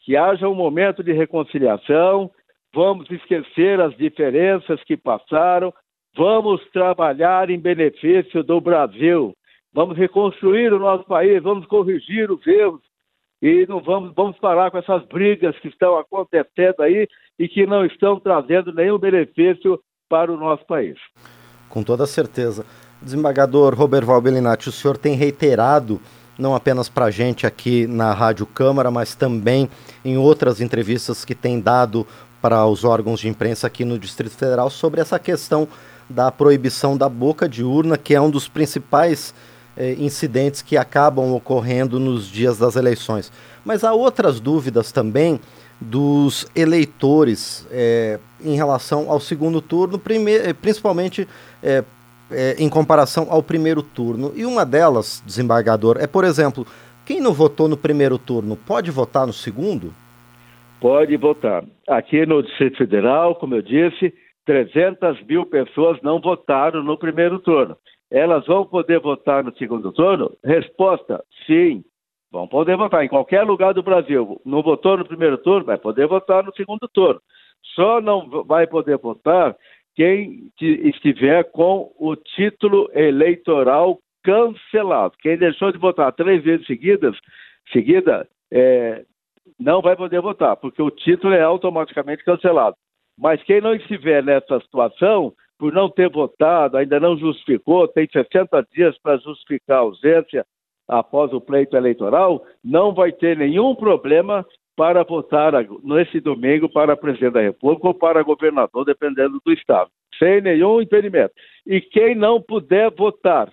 Que 0.00 0.16
haja 0.16 0.48
um 0.48 0.54
momento 0.54 1.02
de 1.04 1.12
reconciliação, 1.12 2.30
vamos 2.74 3.08
esquecer 3.10 3.80
as 3.80 3.96
diferenças 3.96 4.82
que 4.84 4.96
passaram, 4.96 5.72
Vamos 6.16 6.60
trabalhar 6.72 7.50
em 7.50 7.58
benefício 7.58 8.42
do 8.42 8.60
Brasil. 8.60 9.34
Vamos 9.72 9.96
reconstruir 9.96 10.72
o 10.72 10.78
nosso 10.78 11.04
país, 11.04 11.42
vamos 11.42 11.66
corrigir 11.66 12.30
os 12.30 12.44
erros 12.46 12.80
e 13.40 13.66
não 13.68 13.80
vamos, 13.80 14.12
vamos 14.14 14.38
parar 14.38 14.70
com 14.70 14.78
essas 14.78 15.04
brigas 15.06 15.56
que 15.60 15.68
estão 15.68 15.96
acontecendo 15.96 16.80
aí 16.80 17.08
e 17.38 17.48
que 17.48 17.66
não 17.66 17.84
estão 17.86 18.18
trazendo 18.18 18.72
nenhum 18.72 18.98
benefício 18.98 19.80
para 20.08 20.32
o 20.32 20.36
nosso 20.36 20.66
país. 20.66 20.98
Com 21.68 21.82
toda 21.82 22.04
certeza. 22.04 22.66
Desembargador 23.00 23.74
Roberval 23.74 24.20
Bellinati, 24.20 24.68
o 24.68 24.72
senhor 24.72 24.98
tem 24.98 25.14
reiterado, 25.14 26.00
não 26.38 26.54
apenas 26.54 26.88
para 26.88 27.06
a 27.06 27.10
gente 27.10 27.46
aqui 27.46 27.86
na 27.86 28.12
Rádio 28.12 28.44
Câmara, 28.44 28.90
mas 28.90 29.14
também 29.14 29.70
em 30.04 30.18
outras 30.18 30.60
entrevistas 30.60 31.24
que 31.24 31.34
tem 31.34 31.60
dado 31.60 32.06
para 32.42 32.66
os 32.66 32.84
órgãos 32.84 33.20
de 33.20 33.28
imprensa 33.28 33.66
aqui 33.66 33.84
no 33.84 33.98
Distrito 33.98 34.36
Federal, 34.36 34.68
sobre 34.68 35.00
essa 35.00 35.18
questão 35.18 35.68
da 36.08 36.30
proibição 36.32 36.96
da 36.96 37.08
boca 37.08 37.48
de 37.48 37.62
urna, 37.62 37.96
que 37.96 38.14
é 38.14 38.20
um 38.20 38.30
dos 38.30 38.48
principais 38.48 39.32
eh, 39.80 39.96
incidentes 39.98 40.60
que 40.60 40.76
acabam 40.76 41.32
ocorrendo 41.32 41.98
nos 41.98 42.30
dias 42.30 42.58
das 42.58 42.76
eleições. 42.76 43.32
Mas 43.64 43.82
há 43.82 43.94
outras 43.94 44.38
dúvidas 44.38 44.92
também 44.92 45.40
dos 45.80 46.46
eleitores 46.54 47.66
eh, 47.70 48.20
em 48.44 48.54
relação 48.54 49.10
ao 49.10 49.18
segundo 49.18 49.62
turno, 49.62 49.98
primeir, 49.98 50.54
principalmente 50.56 51.26
eh, 51.62 51.82
em 52.58 52.68
comparação 52.68 53.28
ao 53.30 53.42
primeiro 53.42 53.82
turno. 53.82 54.32
E 54.36 54.44
uma 54.44 54.66
delas, 54.66 55.22
desembargador, 55.24 55.96
é, 55.98 56.06
por 56.06 56.24
exemplo, 56.24 56.66
quem 57.06 57.18
não 57.18 57.32
votou 57.32 57.66
no 57.66 57.76
primeiro 57.76 58.18
turno 58.18 58.56
pode 58.56 58.90
votar 58.90 59.26
no 59.26 59.32
segundo? 59.32 59.94
Pode 60.78 61.16
votar. 61.16 61.64
Aqui 61.88 62.26
no 62.26 62.42
Distrito 62.42 62.76
Federal, 62.76 63.34
como 63.34 63.54
eu 63.54 63.62
disse, 63.62 64.12
300 64.44 65.24
mil 65.26 65.46
pessoas 65.46 65.98
não 66.02 66.20
votaram 66.20 66.84
no 66.84 66.98
primeiro 66.98 67.38
turno. 67.38 67.78
Elas 68.10 68.46
vão 68.46 68.66
poder 68.66 69.00
votar 69.00 69.44
no 69.44 69.54
segundo 69.56 69.92
turno? 69.92 70.36
Resposta: 70.44 71.24
sim. 71.46 71.84
Vão 72.32 72.46
poder 72.46 72.76
votar 72.76 73.04
em 73.04 73.08
qualquer 73.08 73.42
lugar 73.42 73.74
do 73.74 73.82
Brasil. 73.82 74.40
Não 74.44 74.62
votou 74.62 74.96
no 74.96 75.04
primeiro 75.04 75.36
turno? 75.38 75.66
Vai 75.66 75.78
poder 75.78 76.06
votar 76.06 76.44
no 76.44 76.54
segundo 76.54 76.88
turno. 76.88 77.20
Só 77.74 78.00
não 78.00 78.44
vai 78.44 78.66
poder 78.66 78.98
votar 78.98 79.56
quem 79.96 80.50
estiver 80.60 81.44
com 81.50 81.92
o 81.98 82.14
título 82.16 82.88
eleitoral 82.94 83.98
cancelado. 84.22 85.14
Quem 85.20 85.36
deixou 85.36 85.72
de 85.72 85.78
votar 85.78 86.12
três 86.12 86.42
vezes 86.42 86.66
seguidas, 86.66 87.16
seguida, 87.72 88.28
é, 88.52 89.04
não 89.58 89.82
vai 89.82 89.96
poder 89.96 90.20
votar, 90.20 90.56
porque 90.56 90.80
o 90.80 90.90
título 90.90 91.34
é 91.34 91.42
automaticamente 91.42 92.24
cancelado. 92.24 92.76
Mas 93.18 93.42
quem 93.42 93.60
não 93.60 93.74
estiver 93.74 94.22
nessa 94.22 94.60
situação, 94.60 95.34
por 95.60 95.72
não 95.72 95.90
ter 95.90 96.08
votado, 96.08 96.78
ainda 96.78 96.98
não 96.98 97.18
justificou, 97.18 97.86
tem 97.86 98.08
60 98.10 98.66
dias 98.72 98.98
para 98.98 99.18
justificar 99.18 99.76
a 99.76 99.80
ausência 99.80 100.46
após 100.88 101.32
o 101.32 101.40
pleito 101.40 101.76
eleitoral, 101.76 102.44
não 102.64 102.94
vai 102.94 103.12
ter 103.12 103.36
nenhum 103.36 103.74
problema 103.74 104.44
para 104.74 105.04
votar 105.04 105.52
nesse 105.84 106.18
domingo 106.18 106.66
para 106.68 106.96
presidente 106.96 107.34
da 107.34 107.42
República 107.42 107.88
ou 107.88 107.94
para 107.94 108.22
governador, 108.22 108.86
dependendo 108.86 109.38
do 109.44 109.52
estado, 109.52 109.90
sem 110.18 110.40
nenhum 110.40 110.80
impedimento. 110.80 111.34
E 111.66 111.80
quem 111.80 112.14
não 112.14 112.40
puder 112.40 112.90
votar, 112.90 113.52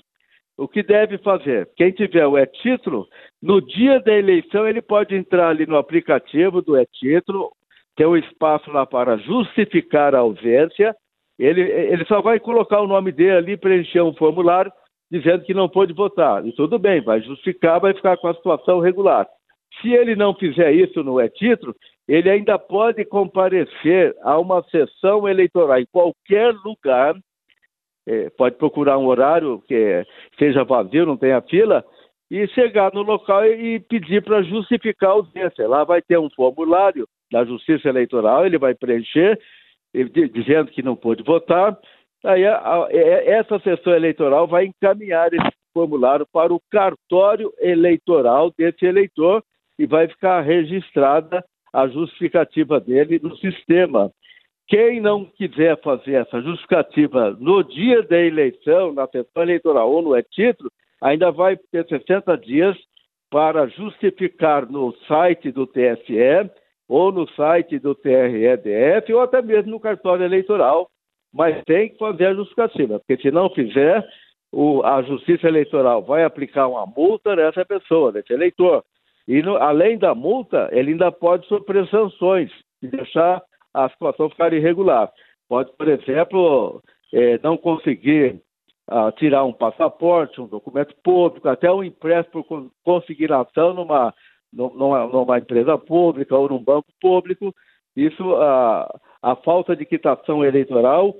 o 0.57 0.67
que 0.67 0.81
deve 0.81 1.17
fazer? 1.17 1.69
Quem 1.75 1.91
tiver 1.91 2.25
o 2.25 2.37
e-título, 2.37 3.05
no 3.41 3.61
dia 3.61 3.99
da 3.99 4.17
eleição 4.17 4.65
ele 4.65 4.81
pode 4.81 5.13
entrar 5.13 5.49
ali 5.49 5.67
no 5.67 5.75
aplicativo 5.75 6.61
do 6.61 6.79
e-título 6.79 7.51
tem 7.97 8.05
um 8.05 8.15
espaço 8.15 8.71
lá 8.71 8.85
para 8.85 9.17
justificar 9.17 10.13
a 10.13 10.19
ausência. 10.19 10.95
Ele, 11.37 11.61
ele 11.61 12.05
só 12.05 12.21
vai 12.21 12.39
colocar 12.39 12.81
o 12.81 12.87
nome 12.87 13.11
dele 13.11 13.37
ali, 13.37 13.57
preencher 13.57 14.01
um 14.01 14.13
formulário 14.13 14.71
dizendo 15.09 15.43
que 15.43 15.53
não 15.53 15.69
pôde 15.69 15.93
votar. 15.93 16.45
E 16.45 16.51
tudo 16.51 16.77
bem, 16.77 17.01
vai 17.01 17.21
justificar, 17.21 17.79
vai 17.79 17.93
ficar 17.93 18.17
com 18.17 18.27
a 18.27 18.33
situação 18.33 18.79
regular. 18.79 19.27
Se 19.81 19.93
ele 19.93 20.15
não 20.15 20.33
fizer 20.33 20.71
isso 20.73 21.03
no 21.03 21.21
e-título, 21.21 21.75
ele 22.07 22.29
ainda 22.29 22.57
pode 22.57 23.03
comparecer 23.05 24.15
a 24.23 24.39
uma 24.39 24.63
sessão 24.63 25.27
eleitoral 25.27 25.79
em 25.79 25.85
qualquer 25.85 26.53
lugar, 26.65 27.15
é, 28.07 28.29
pode 28.31 28.55
procurar 28.55 28.97
um 28.97 29.05
horário 29.05 29.61
que 29.67 30.05
seja 30.39 30.63
vazio, 30.63 31.05
não 31.05 31.17
tenha 31.17 31.41
fila, 31.41 31.83
e 32.31 32.47
chegar 32.49 32.93
no 32.93 33.01
local 33.01 33.45
e 33.45 33.79
pedir 33.79 34.23
para 34.23 34.41
justificar 34.41 35.11
a 35.11 35.13
ausência. 35.13 35.67
Lá 35.67 35.83
vai 35.83 36.01
ter 36.01 36.17
um 36.17 36.29
formulário 36.29 37.07
da 37.31 37.43
Justiça 37.45 37.89
Eleitoral, 37.89 38.45
ele 38.45 38.57
vai 38.57 38.73
preencher, 38.73 39.37
dizendo 40.05 40.71
que 40.71 40.81
não 40.81 40.95
pôde 40.95 41.23
votar. 41.23 41.77
Aí 42.23 42.45
a, 42.45 42.57
a, 42.57 42.87
essa 42.91 43.59
sessão 43.59 43.93
eleitoral 43.93 44.47
vai 44.47 44.65
encaminhar 44.65 45.33
esse 45.33 45.51
formulário 45.73 46.25
para 46.31 46.53
o 46.53 46.61
cartório 46.71 47.53
eleitoral 47.59 48.51
desse 48.57 48.85
eleitor 48.85 49.43
e 49.77 49.85
vai 49.85 50.07
ficar 50.07 50.41
registrada 50.41 51.43
a 51.71 51.87
justificativa 51.87 52.79
dele 52.79 53.19
no 53.21 53.35
sistema. 53.37 54.11
Quem 54.67 54.99
não 54.99 55.25
quiser 55.25 55.79
fazer 55.81 56.15
essa 56.15 56.41
justificativa 56.41 57.31
no 57.39 57.63
dia 57.63 58.01
da 58.03 58.19
eleição, 58.19 58.91
na 58.91 59.07
sessão 59.07 59.43
eleitoral 59.43 59.89
ou 59.89 60.01
no 60.01 60.17
e-título, 60.17 60.71
ainda 61.01 61.31
vai 61.31 61.55
ter 61.71 61.87
60 61.87 62.37
dias 62.39 62.75
para 63.29 63.67
justificar 63.67 64.69
no 64.69 64.93
site 65.07 65.51
do 65.51 65.67
TSE 65.67 66.49
ou 66.87 67.11
no 67.11 67.27
site 67.31 67.79
do 67.79 67.93
TREDF 67.93 69.13
ou 69.13 69.21
até 69.21 69.41
mesmo 69.41 69.71
no 69.71 69.79
cartório 69.79 70.25
eleitoral, 70.25 70.89
mas 71.33 71.61
tem 71.65 71.89
que 71.89 71.97
fazer 71.97 72.27
a 72.27 72.33
justificativa, 72.33 72.99
porque 72.99 73.21
se 73.21 73.31
não 73.31 73.49
fizer, 73.49 74.07
o, 74.51 74.81
a 74.83 75.01
Justiça 75.01 75.47
Eleitoral 75.47 76.01
vai 76.01 76.23
aplicar 76.23 76.67
uma 76.67 76.85
multa 76.85 77.35
nessa 77.35 77.65
pessoa, 77.65 78.11
nesse 78.11 78.31
eleitor. 78.31 78.83
E 79.27 79.41
no, 79.41 79.57
além 79.57 79.97
da 79.97 80.15
multa, 80.15 80.69
ele 80.71 80.91
ainda 80.91 81.11
pode 81.11 81.45
sofrer 81.47 81.87
sanções 81.89 82.49
e 82.81 82.87
deixar 82.87 83.41
a 83.73 83.89
situação 83.89 84.29
ficar 84.29 84.53
irregular. 84.53 85.11
Pode, 85.49 85.71
por 85.77 85.87
exemplo, 85.87 86.81
é, 87.13 87.37
não 87.43 87.57
conseguir 87.57 88.41
ah, 88.87 89.11
tirar 89.11 89.43
um 89.43 89.53
passaporte, 89.53 90.39
um 90.39 90.47
documento 90.47 90.95
público, 91.03 91.49
até 91.49 91.71
um 91.71 91.83
empréstimo 91.83 92.43
por 92.43 92.71
consignação 92.83 93.73
numa 93.73 94.13
numa, 94.57 95.05
numa 95.07 95.37
empresa 95.37 95.77
pública 95.77 96.35
ou 96.35 96.49
num 96.49 96.63
banco 96.63 96.87
público, 96.99 97.53
isso, 97.95 98.35
a, 98.35 98.99
a 99.21 99.35
falta 99.35 99.75
de 99.75 99.85
quitação 99.85 100.43
eleitoral 100.43 101.15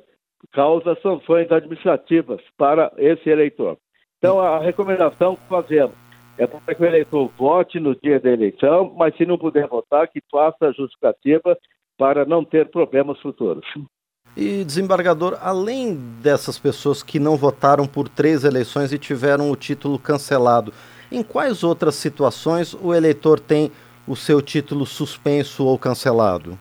causa 0.52 0.98
sanções 1.02 1.52
administrativas 1.52 2.42
para 2.58 2.92
esse 2.98 3.30
eleitor. 3.30 3.78
Então, 4.18 4.40
a 4.40 4.60
recomendação 4.60 5.36
que 5.36 5.48
fazemos 5.48 5.96
é 6.38 6.46
para 6.46 6.76
que 6.76 6.82
o 6.82 6.86
eleitor 6.86 7.32
vote 7.38 7.80
no 7.80 7.96
dia 7.96 8.20
da 8.20 8.32
eleição, 8.32 8.94
mas 8.96 9.16
se 9.16 9.26
não 9.26 9.38
puder 9.38 9.68
votar, 9.68 10.08
que 10.08 10.22
faça 10.32 10.68
a 10.68 10.72
justificativa 10.72 11.58
para 11.98 12.26
não 12.26 12.44
ter 12.44 12.70
problemas 12.70 13.20
futuros. 13.20 13.66
E, 14.36 14.64
desembargador, 14.64 15.40
além 15.42 15.96
dessas 16.22 16.60
pessoas 16.60 17.02
que 17.02 17.20
não 17.20 17.36
votaram 17.36 17.88
por 17.88 18.08
três 18.08 18.44
eleições 18.44 18.94
e 18.94 19.00
tiveram 19.00 19.50
o 19.50 19.56
título 19.56 19.98
cancelado, 19.98 20.72
em 21.12 21.24
quais 21.24 21.64
outras 21.64 21.96
situações 21.96 22.74
o 22.74 22.94
eleitor 22.94 23.40
tem 23.40 23.72
o 24.08 24.16
seu 24.16 24.42
título 24.42 24.86
suspenso 24.86 25.66
ou 25.66 25.78
cancelado? 25.78 26.58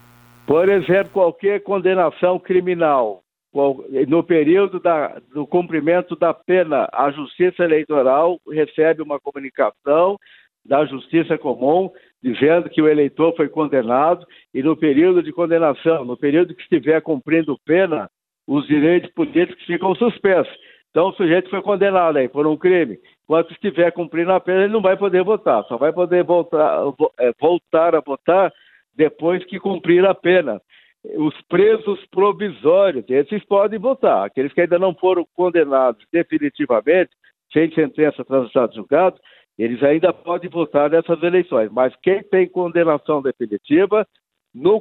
Por 0.46 0.68
exemplo, 0.68 1.10
qualquer 1.12 1.60
condenação 1.62 2.38
criminal. 2.38 3.22
No 4.06 4.22
período 4.22 4.78
da, 4.78 5.18
do 5.32 5.46
cumprimento 5.46 6.14
da 6.14 6.34
pena, 6.34 6.88
a 6.92 7.10
Justiça 7.10 7.64
Eleitoral 7.64 8.38
recebe 8.50 9.02
uma 9.02 9.18
comunicação 9.18 10.18
da 10.64 10.84
Justiça 10.84 11.38
Comum 11.38 11.90
dizendo 12.22 12.68
que 12.68 12.82
o 12.82 12.88
eleitor 12.88 13.34
foi 13.34 13.48
condenado 13.48 14.26
e 14.52 14.62
no 14.62 14.76
período 14.76 15.22
de 15.22 15.32
condenação, 15.32 16.04
no 16.04 16.16
período 16.16 16.54
que 16.54 16.62
estiver 16.62 17.00
cumprindo 17.00 17.58
pena, 17.64 18.10
os 18.46 18.66
direitos 18.66 19.10
políticos 19.12 19.64
ficam 19.64 19.94
suspensos. 19.94 20.52
Então, 20.90 21.08
o 21.08 21.12
sujeito 21.14 21.50
foi 21.50 21.62
condenado 21.62 22.16
aí 22.16 22.28
por 22.28 22.46
um 22.46 22.56
crime. 22.56 22.98
Enquanto 23.26 23.52
estiver 23.52 23.90
cumprindo 23.90 24.30
a 24.32 24.38
pena, 24.38 24.62
ele 24.62 24.72
não 24.72 24.80
vai 24.80 24.96
poder 24.96 25.24
votar. 25.24 25.64
Só 25.64 25.76
vai 25.76 25.92
poder 25.92 26.22
voltar, 26.22 26.80
é, 27.18 27.32
voltar 27.40 27.96
a 27.96 28.00
votar 28.00 28.52
depois 28.94 29.44
que 29.44 29.58
cumprir 29.58 30.06
a 30.06 30.14
pena. 30.14 30.62
Os 31.16 31.34
presos 31.48 32.04
provisórios, 32.06 33.04
esses 33.08 33.44
podem 33.44 33.80
votar. 33.80 34.24
Aqueles 34.24 34.52
que 34.52 34.60
ainda 34.60 34.78
não 34.78 34.94
foram 34.94 35.26
condenados 35.34 36.04
definitivamente, 36.12 37.10
sem 37.52 37.72
sentença 37.74 38.24
transitada 38.24 38.72
julgado, 38.72 39.18
eles 39.58 39.82
ainda 39.82 40.12
podem 40.12 40.48
votar 40.48 40.88
nessas 40.88 41.20
eleições. 41.20 41.68
Mas 41.72 41.94
quem 42.02 42.22
tem 42.22 42.48
condenação 42.48 43.20
definitiva, 43.20 44.06
no, 44.54 44.80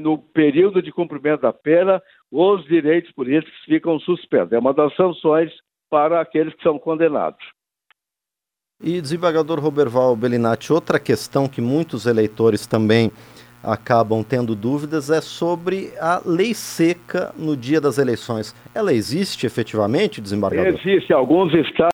no, 0.00 0.18
período 0.18 0.80
de 0.80 0.92
cumprimento 0.92 1.40
da 1.40 1.52
pena, 1.52 2.00
os 2.30 2.64
direitos 2.66 3.10
políticos 3.12 3.58
ficam 3.64 3.98
suspensos. 3.98 4.52
É 4.52 4.58
uma 4.58 4.72
das 4.72 4.94
sanções 4.94 5.52
para 5.90 6.20
aqueles 6.20 6.54
que 6.54 6.62
são 6.62 6.78
condenados. 6.78 7.44
E 8.82 8.98
desembargador 8.98 9.60
Roberval 9.60 10.16
Bellinati, 10.16 10.72
outra 10.72 10.98
questão 10.98 11.46
que 11.46 11.60
muitos 11.60 12.06
eleitores 12.06 12.66
também 12.66 13.10
acabam 13.62 14.24
tendo 14.24 14.54
dúvidas 14.54 15.10
é 15.10 15.20
sobre 15.20 15.92
a 16.00 16.22
lei 16.24 16.54
seca 16.54 17.30
no 17.36 17.54
dia 17.54 17.78
das 17.78 17.98
eleições. 17.98 18.54
Ela 18.74 18.94
existe 18.94 19.44
efetivamente, 19.44 20.18
desembargador? 20.18 20.80
Existe. 20.80 21.12
Alguns 21.12 21.52
estados 21.52 21.90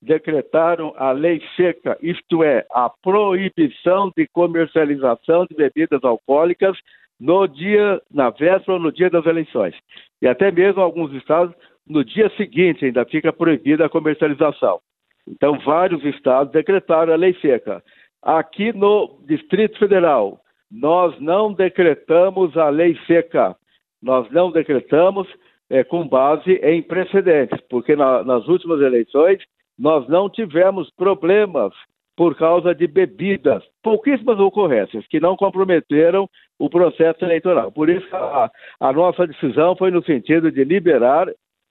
decretaram 0.00 0.92
a 0.96 1.12
lei 1.12 1.40
seca, 1.54 1.96
isto 2.02 2.42
é, 2.42 2.66
a 2.72 2.90
proibição 3.00 4.10
de 4.16 4.26
comercialização 4.32 5.46
de 5.46 5.54
bebidas 5.54 6.02
alcoólicas 6.02 6.76
no 7.20 7.46
dia, 7.46 8.02
na 8.10 8.30
véspera 8.30 8.80
no 8.80 8.90
dia 8.90 9.08
das 9.08 9.24
eleições. 9.26 9.76
E 10.20 10.26
até 10.26 10.50
mesmo 10.50 10.82
alguns 10.82 11.12
estados, 11.12 11.54
no 11.86 12.04
dia 12.04 12.28
seguinte, 12.36 12.84
ainda 12.84 13.04
fica 13.04 13.32
proibida 13.32 13.86
a 13.86 13.88
comercialização. 13.88 14.80
Então, 15.26 15.58
vários 15.60 16.04
estados 16.04 16.52
decretaram 16.52 17.12
a 17.12 17.16
lei 17.16 17.34
seca. 17.40 17.82
Aqui 18.22 18.72
no 18.72 19.18
Distrito 19.26 19.78
Federal, 19.78 20.40
nós 20.70 21.18
não 21.20 21.52
decretamos 21.52 22.56
a 22.56 22.68
lei 22.68 22.96
seca. 23.06 23.56
Nós 24.02 24.30
não 24.30 24.50
decretamos 24.50 25.28
é, 25.70 25.84
com 25.84 26.06
base 26.06 26.52
em 26.62 26.82
precedentes, 26.82 27.60
porque 27.68 27.94
na, 27.94 28.24
nas 28.24 28.46
últimas 28.48 28.80
eleições 28.80 29.42
nós 29.78 30.06
não 30.08 30.28
tivemos 30.28 30.90
problemas 30.90 31.72
por 32.16 32.36
causa 32.36 32.74
de 32.74 32.86
bebidas, 32.86 33.62
pouquíssimas 33.82 34.38
ocorrências 34.38 35.06
que 35.08 35.18
não 35.18 35.36
comprometeram 35.36 36.28
o 36.58 36.68
processo 36.68 37.24
eleitoral. 37.24 37.72
Por 37.72 37.88
isso, 37.88 38.06
a, 38.14 38.50
a 38.80 38.92
nossa 38.92 39.26
decisão 39.26 39.74
foi 39.74 39.90
no 39.90 40.04
sentido 40.04 40.52
de 40.52 40.62
liberar 40.62 41.28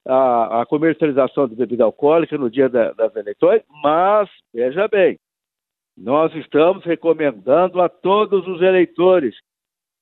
a, 0.08 0.62
a 0.62 0.66
comercialização 0.66 1.48
de 1.48 1.56
bebida 1.56 1.84
alcoólica 1.84 2.38
no 2.38 2.50
dia 2.50 2.68
da, 2.68 2.92
das 2.94 3.16
eleições, 3.16 3.62
mas, 3.84 4.30
veja 4.54 4.88
bem, 4.88 5.20
nós 5.98 6.34
estamos 6.36 6.84
recomendando 6.84 7.82
a 7.82 7.90
todos 7.90 8.48
os 8.48 8.62
eleitores 8.62 9.36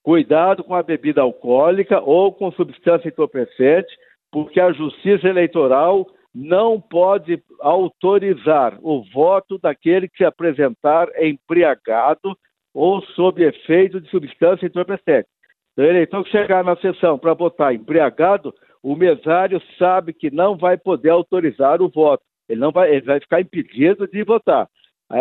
cuidado 0.03 0.63
com 0.63 0.73
a 0.73 0.83
bebida 0.83 1.21
alcoólica 1.21 1.99
ou 1.99 2.33
com 2.33 2.51
substância 2.51 3.09
entorpecente, 3.09 3.89
porque 4.31 4.59
a 4.59 4.71
Justiça 4.71 5.27
Eleitoral 5.27 6.07
não 6.33 6.79
pode 6.79 7.41
autorizar 7.59 8.77
o 8.81 9.03
voto 9.11 9.57
daquele 9.57 10.07
que 10.07 10.17
se 10.17 10.25
apresentar 10.25 11.09
embriagado 11.21 12.37
ou 12.73 13.01
sob 13.01 13.43
efeito 13.43 13.99
de 13.99 14.09
substância 14.09 14.65
entorpecente. 14.65 15.27
Então, 15.73 15.85
o 15.85 15.89
eleitor 15.89 16.23
que 16.23 16.31
chegar 16.31 16.63
na 16.63 16.75
sessão 16.77 17.17
para 17.17 17.33
votar 17.33 17.73
embriagado, 17.73 18.53
o 18.81 18.95
mesário 18.95 19.61
sabe 19.77 20.13
que 20.13 20.31
não 20.31 20.57
vai 20.57 20.77
poder 20.77 21.09
autorizar 21.09 21.81
o 21.81 21.89
voto. 21.89 22.23
Ele 22.47 22.59
não 22.59 22.71
vai, 22.71 22.91
ele 22.91 23.05
vai 23.05 23.19
ficar 23.19 23.41
impedido 23.41 24.07
de 24.07 24.23
votar. 24.23 24.67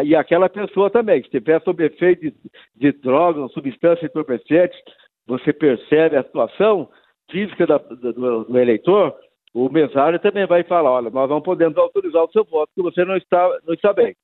E 0.04 0.14
aquela 0.14 0.48
pessoa 0.48 0.90
também, 0.90 1.20
que 1.20 1.28
estiver 1.28 1.60
sob 1.62 1.84
efeito 1.84 2.20
de, 2.22 2.34
de 2.76 2.92
drogas 2.92 3.50
substâncias 3.52 4.10
entorpecentes, 4.10 4.78
você 5.26 5.52
percebe 5.52 6.16
a 6.16 6.22
situação 6.22 6.88
física 7.30 7.66
da, 7.66 7.78
do, 7.78 8.44
do 8.44 8.58
eleitor, 8.58 9.14
o 9.54 9.68
mesário 9.68 10.18
também 10.20 10.46
vai 10.46 10.62
falar, 10.62 10.90
olha, 10.90 11.10
nós 11.10 11.28
não 11.28 11.40
podemos 11.40 11.76
autorizar 11.78 12.22
o 12.24 12.30
seu 12.32 12.44
voto, 12.44 12.70
porque 12.74 12.90
você 12.90 13.04
não 13.04 13.16
está, 13.16 13.58
não 13.66 13.74
está 13.74 13.92
bem. 13.92 14.14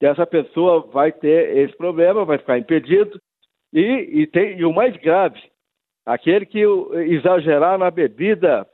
E 0.00 0.06
essa 0.06 0.26
pessoa 0.26 0.80
vai 0.92 1.10
ter 1.10 1.56
esse 1.56 1.76
problema, 1.76 2.24
vai 2.24 2.38
ficar 2.38 2.58
impedido. 2.58 3.18
E, 3.72 4.20
e, 4.20 4.26
tem, 4.26 4.58
e 4.58 4.64
o 4.64 4.72
mais 4.72 4.94
grave, 4.98 5.40
aquele 6.04 6.44
que 6.44 6.60
exagerar 7.08 7.78
na 7.78 7.90
bebida 7.90 8.66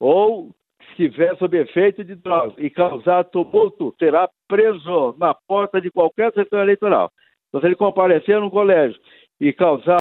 ou 0.00 0.50
estiver 0.90 1.36
sob 1.36 1.56
efeito 1.58 2.04
de 2.04 2.14
drogas 2.14 2.54
e 2.58 2.70
causar 2.70 3.24
tumulto, 3.24 3.94
será 3.98 4.28
preso 4.48 5.14
na 5.18 5.34
porta 5.34 5.80
de 5.80 5.90
qualquer 5.90 6.32
setor 6.32 6.60
eleitoral. 6.60 7.10
Então, 7.48 7.60
se 7.60 7.66
ele 7.66 7.76
comparecer 7.76 8.40
no 8.40 8.50
colégio 8.50 9.00
e 9.40 9.52
causar 9.52 9.98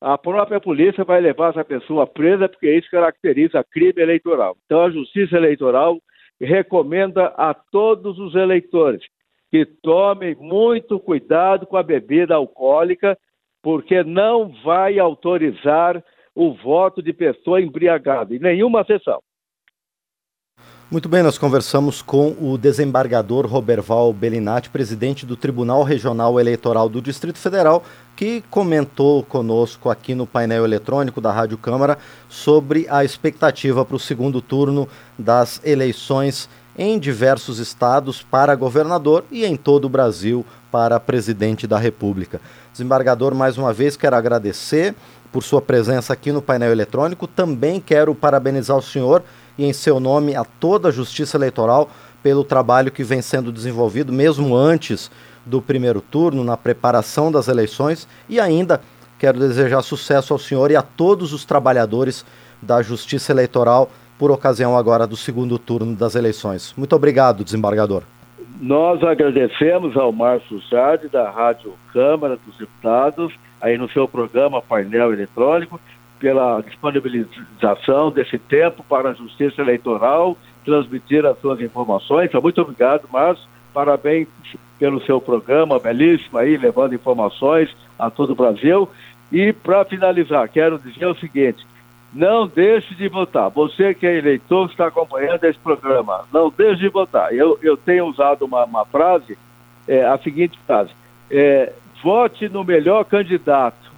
a 0.00 0.18
própria 0.18 0.60
polícia 0.60 1.04
vai 1.04 1.20
levar 1.20 1.50
essa 1.50 1.64
pessoa 1.64 2.08
presa, 2.08 2.48
porque 2.48 2.68
isso 2.74 2.90
caracteriza 2.90 3.64
crime 3.70 4.02
eleitoral. 4.02 4.56
Então, 4.64 4.82
a 4.82 4.90
Justiça 4.90 5.36
Eleitoral 5.36 6.00
recomenda 6.40 7.26
a 7.36 7.54
todos 7.54 8.18
os 8.18 8.34
eleitores 8.34 9.00
que 9.48 9.64
tomem 9.64 10.34
muito 10.34 10.98
cuidado 10.98 11.66
com 11.66 11.76
a 11.76 11.84
bebida 11.84 12.34
alcoólica, 12.34 13.16
porque 13.62 14.02
não 14.02 14.48
vai 14.64 14.98
autorizar 14.98 16.02
o 16.34 16.54
voto 16.54 17.02
de 17.02 17.12
pessoa 17.12 17.60
embriagada 17.60 18.34
em 18.34 18.38
nenhuma 18.38 18.84
sessão. 18.84 19.20
Muito 20.90 21.08
bem, 21.08 21.22
nós 21.22 21.38
conversamos 21.38 22.02
com 22.02 22.36
o 22.38 22.58
desembargador 22.58 23.46
Roberval 23.46 24.12
Bellinati, 24.12 24.68
presidente 24.68 25.24
do 25.24 25.38
Tribunal 25.38 25.82
Regional 25.82 26.38
Eleitoral 26.38 26.86
do 26.86 27.00
Distrito 27.00 27.38
Federal, 27.38 27.82
que 28.14 28.44
comentou 28.50 29.22
conosco 29.22 29.88
aqui 29.88 30.14
no 30.14 30.26
painel 30.26 30.66
eletrônico 30.66 31.18
da 31.18 31.32
Rádio 31.32 31.56
Câmara 31.56 31.96
sobre 32.28 32.86
a 32.90 33.02
expectativa 33.02 33.86
para 33.86 33.96
o 33.96 33.98
segundo 33.98 34.42
turno 34.42 34.86
das 35.18 35.64
eleições 35.64 36.46
em 36.76 36.98
diversos 36.98 37.58
estados 37.58 38.22
para 38.22 38.54
governador 38.54 39.24
e 39.30 39.46
em 39.46 39.56
todo 39.56 39.86
o 39.86 39.90
Brasil 39.90 40.44
para 40.70 41.00
presidente 41.00 41.66
da 41.66 41.78
República. 41.78 42.38
Desembargador, 42.70 43.34
mais 43.34 43.58
uma 43.58 43.72
vez 43.72 43.96
quero 43.96 44.16
agradecer 44.16 44.94
por 45.32 45.42
sua 45.42 45.62
presença 45.62 46.12
aqui 46.12 46.30
no 46.30 46.42
painel 46.42 46.70
eletrônico. 46.70 47.26
Também 47.26 47.80
quero 47.80 48.14
parabenizar 48.14 48.76
o 48.76 48.82
senhor 48.82 49.22
e 49.56 49.64
em 49.64 49.72
seu 49.72 49.98
nome 49.98 50.36
a 50.36 50.44
toda 50.44 50.88
a 50.88 50.92
Justiça 50.92 51.36
Eleitoral 51.36 51.90
pelo 52.22 52.44
trabalho 52.44 52.92
que 52.92 53.02
vem 53.02 53.20
sendo 53.20 53.50
desenvolvido, 53.50 54.12
mesmo 54.12 54.54
antes 54.54 55.10
do 55.44 55.60
primeiro 55.60 56.00
turno, 56.00 56.44
na 56.44 56.56
preparação 56.56 57.32
das 57.32 57.48
eleições. 57.48 58.06
E 58.28 58.38
ainda 58.38 58.80
quero 59.18 59.38
desejar 59.38 59.82
sucesso 59.82 60.32
ao 60.32 60.38
senhor 60.38 60.70
e 60.70 60.76
a 60.76 60.82
todos 60.82 61.32
os 61.32 61.44
trabalhadores 61.44 62.24
da 62.60 62.80
Justiça 62.82 63.32
Eleitoral 63.32 63.90
por 64.18 64.30
ocasião 64.30 64.76
agora 64.76 65.06
do 65.06 65.16
segundo 65.16 65.58
turno 65.58 65.96
das 65.96 66.14
eleições. 66.14 66.72
Muito 66.76 66.94
obrigado, 66.94 67.42
desembargador. 67.42 68.04
Nós 68.60 69.02
agradecemos 69.02 69.96
ao 69.96 70.12
Márcio 70.12 70.60
Jade, 70.70 71.08
da 71.08 71.28
Rádio 71.28 71.72
Câmara 71.92 72.38
dos 72.46 72.56
Deputados, 72.56 73.34
aí 73.62 73.78
no 73.78 73.88
seu 73.88 74.08
programa 74.08 74.60
Painel 74.60 75.12
Eletrônico, 75.12 75.80
pela 76.18 76.60
disponibilização 76.60 78.10
desse 78.10 78.38
tempo 78.38 78.84
para 78.88 79.10
a 79.10 79.14
Justiça 79.14 79.62
Eleitoral 79.62 80.36
transmitir 80.64 81.24
as 81.24 81.38
suas 81.40 81.60
informações. 81.60 82.26
Então, 82.26 82.42
muito 82.42 82.60
obrigado, 82.60 83.08
Márcio. 83.10 83.44
Parabéns 83.72 84.28
pelo 84.78 85.02
seu 85.04 85.20
programa 85.20 85.78
belíssimo 85.78 86.38
aí, 86.38 86.56
levando 86.56 86.94
informações 86.94 87.74
a 87.98 88.10
todo 88.10 88.32
o 88.32 88.36
Brasil. 88.36 88.88
E 89.30 89.52
para 89.52 89.84
finalizar, 89.84 90.48
quero 90.48 90.78
dizer 90.78 91.06
o 91.06 91.14
seguinte: 91.14 91.66
não 92.12 92.46
deixe 92.46 92.94
de 92.94 93.08
votar. 93.08 93.48
Você 93.50 93.94
que 93.94 94.06
é 94.06 94.18
eleitor, 94.18 94.68
está 94.70 94.88
acompanhando 94.88 95.44
esse 95.44 95.58
programa, 95.58 96.24
não 96.32 96.52
deixe 96.56 96.80
de 96.80 96.88
votar. 96.88 97.34
Eu, 97.34 97.58
eu 97.62 97.76
tenho 97.76 98.06
usado 98.06 98.44
uma, 98.44 98.64
uma 98.64 98.84
frase, 98.84 99.38
é, 99.88 100.04
a 100.04 100.18
seguinte 100.18 100.58
frase: 100.66 100.90
é, 101.30 101.72
vote 102.02 102.48
no 102.48 102.64
melhor 102.64 103.04
candidato 103.04 103.92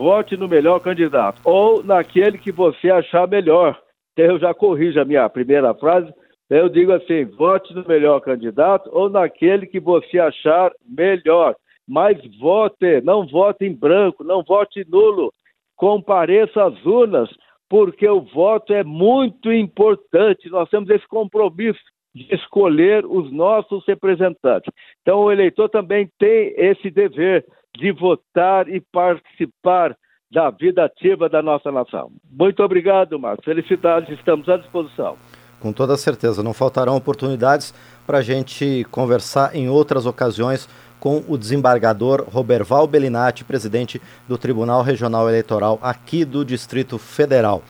vote 0.00 0.34
no 0.34 0.48
melhor 0.48 0.80
candidato 0.80 1.40
ou 1.44 1.84
naquele 1.84 2.38
que 2.38 2.50
você 2.50 2.90
achar 2.90 3.28
melhor. 3.28 3.78
Eu 4.16 4.38
já 4.38 4.54
corrijo 4.54 4.98
a 4.98 5.04
minha 5.04 5.28
primeira 5.28 5.74
frase. 5.74 6.12
Eu 6.48 6.68
digo 6.70 6.92
assim: 6.92 7.26
vote 7.26 7.74
no 7.74 7.86
melhor 7.86 8.20
candidato 8.20 8.88
ou 8.92 9.10
naquele 9.10 9.66
que 9.66 9.78
você 9.78 10.18
achar 10.18 10.72
melhor. 10.88 11.54
Mas 11.86 12.18
vote, 12.38 13.00
não 13.02 13.26
vote 13.26 13.64
em 13.64 13.74
branco, 13.74 14.24
não 14.24 14.42
vote 14.42 14.86
nulo. 14.88 15.32
Compareça 15.76 16.64
às 16.64 16.86
urnas, 16.86 17.28
porque 17.68 18.08
o 18.08 18.20
voto 18.20 18.72
é 18.72 18.82
muito 18.82 19.52
importante. 19.52 20.48
Nós 20.48 20.68
temos 20.70 20.88
esse 20.88 21.06
compromisso 21.08 21.80
de 22.14 22.34
escolher 22.34 23.04
os 23.06 23.32
nossos 23.32 23.84
representantes. 23.86 24.72
Então, 25.02 25.20
o 25.20 25.32
eleitor 25.32 25.68
também 25.68 26.10
tem 26.18 26.52
esse 26.56 26.90
dever 26.90 27.44
de 27.76 27.92
votar 27.92 28.68
e 28.68 28.80
participar 28.92 29.96
da 30.30 30.50
vida 30.50 30.84
ativa 30.84 31.28
da 31.28 31.42
nossa 31.42 31.72
nação. 31.72 32.10
Muito 32.30 32.62
obrigado, 32.62 33.18
Marcos. 33.18 33.44
Felicidades, 33.44 34.16
estamos 34.16 34.48
à 34.48 34.56
disposição. 34.56 35.16
Com 35.58 35.72
toda 35.72 35.96
certeza, 35.96 36.42
não 36.42 36.54
faltarão 36.54 36.96
oportunidades 36.96 37.74
para 38.06 38.18
a 38.18 38.22
gente 38.22 38.86
conversar 38.90 39.54
em 39.54 39.68
outras 39.68 40.06
ocasiões 40.06 40.68
com 40.98 41.24
o 41.26 41.36
desembargador 41.36 42.26
Roberval 42.28 42.86
Bellinati, 42.86 43.44
presidente 43.44 44.00
do 44.28 44.38
Tribunal 44.38 44.82
Regional 44.82 45.28
Eleitoral 45.28 45.78
aqui 45.82 46.24
do 46.24 46.44
Distrito 46.44 46.98
Federal. 46.98 47.58